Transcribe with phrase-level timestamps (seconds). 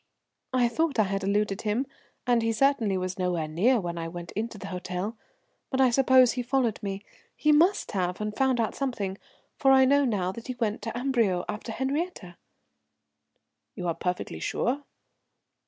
[0.51, 1.85] "I thought I had eluded him,
[2.25, 5.15] and he certainly was nowhere near when I went into the hotel.
[5.69, 7.03] But I suppose he followed me,
[7.35, 9.19] he must have, and found out something,
[9.59, 12.35] for I know now that he went to Amberieu after Henriette"
[13.75, 14.85] "You are perfectly sure?"